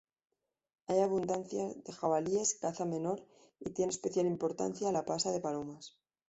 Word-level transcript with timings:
Hay 0.87 0.99
abundancia 1.01 1.63
de 1.85 1.93
jabalíes, 1.93 2.55
caza 2.55 2.85
menor 2.85 3.23
y 3.59 3.69
tiene 3.69 3.91
especial 3.91 4.25
importancia 4.25 4.91
la 4.91 5.05
"pasa 5.05 5.29
de 5.31 5.39
palomas". 5.41 5.99